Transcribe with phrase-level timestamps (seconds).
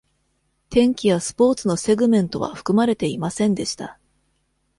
[0.71, 3.99] 天気やスポーツのセグメントは含まれていませんでした。